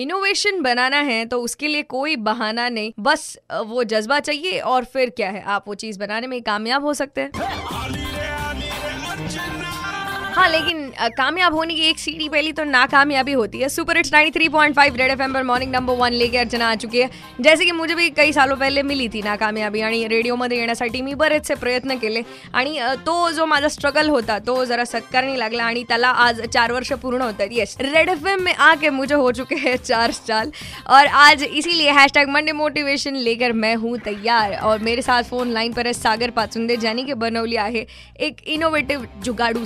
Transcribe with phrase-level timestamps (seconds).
[0.00, 5.10] Innovation banana है तो उसके लिए कोई बहाना नहीं। बस वो जज्बा चाहिए और फिर
[5.10, 5.42] क्या है?
[5.42, 7.30] आप वो चीज बनाने में कामयाब हो सकते हैं।
[10.30, 14.96] हाँ लेकिन कामयाब होने की एक सीढ़ी पहली तो नाकामयाबी होती है। सुपर हिट्स 93.5
[14.96, 17.08] रेड एफएम पर मॉर्निंग नंबर वन लेके अर्चना आ चुकी है।
[17.40, 21.54] जैसे की मुझे भी काही सालों पहिले मिली ती नाकामयाबी आणि रेडिओमध्ये येण्यासाठी मी बरेचसे
[21.54, 22.22] प्रयत्न केले
[22.54, 26.92] आणि तो जो माझा स्ट्रगल होता तो जरा सत्कारणी लागला। आणि त्याला आज चार वर्ष
[26.92, 30.50] पूर्ण होतात येस रेड एफएम में आके मुझे हो चुके हैं चार साल।
[30.88, 35.52] और आज इसीलिए हैश टैग मंडे मोटिवेशन लेकर मैं हूँ तैयार। और मेरे साथ फ़ोन
[35.52, 37.86] लाइन पर है सागर पाचुंदे ज्यांनी की बनवली आहे
[38.20, 39.64] एक इनोवेटिव जुगाडू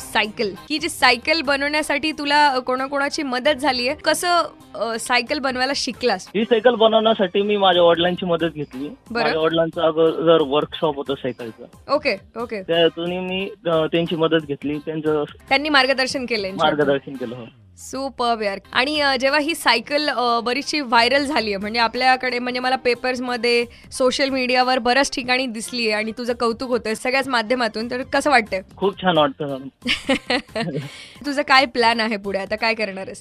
[0.55, 6.29] सायकल ही जी सायकल बनवण्यासाठी तुला कोणाकोणाची मदत झाली आहे कसं सायकल बनवायला शिकलास?
[6.35, 8.89] ही सायकल बनवण्यासाठी मी माझ्या वडिलांची मदत घेतली.
[9.11, 9.23] बरं.
[9.23, 11.95] माझ्या वडिलांचं अगोदर वर्कशॉप होतं सायकलचं.
[11.95, 12.63] Okay okay.
[12.63, 14.79] त्यातून मी त्यांची मदत घेतली.
[14.79, 17.45] त्यांचं त्यांनी मार्गदर्शन केले मार्गदर्शन केलं हो.
[17.79, 18.59] सुपर यार.
[18.73, 20.09] आणि जेव्हा ही सायकल
[20.45, 25.93] बरीचशी व्हायरल झाली आहे म्हणजे आपल्याकडे म्हणजे मला पेपर्समध्ये सोशल मीडियावर बऱ्याच ठिकाणी दिसली आहे
[25.93, 28.61] आणि तुझं कौतुक होतंय सगळ्याच माध्यमातून तर कसं वाटतंय?
[28.77, 29.67] खूप छान वाटतं
[31.27, 32.39] तुझं काय प्लॅन आहे पुढे?
[32.39, 33.13] आता काय करणार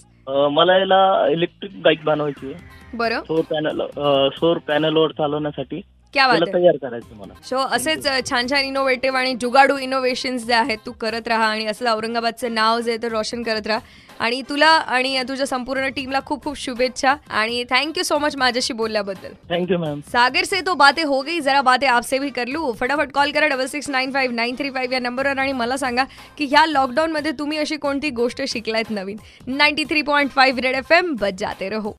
[0.51, 2.81] मला याला इलेक्ट्रिक बाईक बनवायची आहे.
[2.93, 3.21] बरं.
[3.21, 3.81] सौर पॅनल
[4.39, 5.81] सौर पॅनलवर चालवण्यासाठी
[6.13, 7.33] क्या बात तयार करायचं मला.
[7.43, 11.89] सो असेच छान छान इनोव्हेटिव्ह आणि जुगाडू इनोव्हेशन्स जे आहेत तू करत राहा आणि असं
[11.91, 13.79] औरंगाबादचं नाव जे आहे ते रोशन करत राहा.
[14.19, 19.29] आणि तुला आणि तुझ्या संपूर्ण टीमला खूप खूप शुभेच्छा आणि थँक्यू सो मच माझ्याशी बोलल्याबद्दल.
[19.49, 22.71] थँक्यू मॅम सागर से तो बातें हो गई जरा बातें आपसे भी कर लू.
[22.79, 26.03] फटाफट कॉल करा double six nine five nine three five या नंबरवर आणि मला सांगा
[26.37, 29.17] की ह्या लॉकडाऊनमध्ये तुम्ही अशी कोणती गोष्ट शिकलायत नवीन?
[29.47, 31.91] Ninety three point five red F M बजाते रहो.